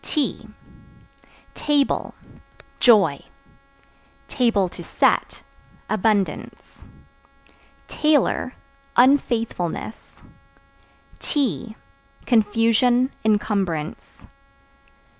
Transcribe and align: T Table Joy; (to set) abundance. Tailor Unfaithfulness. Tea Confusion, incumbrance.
T 0.03 0.47
Table 1.53 2.15
Joy; 2.79 3.23
(to 4.29 4.83
set) 4.83 5.43
abundance. 5.91 6.83
Tailor 7.87 8.55
Unfaithfulness. 8.95 10.23
Tea 11.19 11.75
Confusion, 12.25 13.11
incumbrance. 13.23 14.03